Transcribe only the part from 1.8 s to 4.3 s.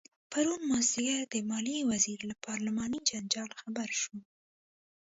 وزیر له پارلماني جنجال خبر شو.